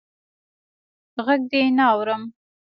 [1.25, 2.21] ږغ دي نه اورم.